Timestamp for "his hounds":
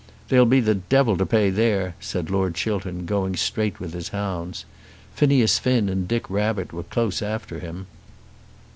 3.93-4.65